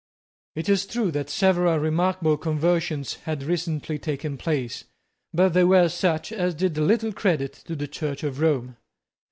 [0.55, 4.85] It is true that several remarkable conversions had recently taken place;
[5.31, 8.77] but they were such as did little credit to the Church of Rome.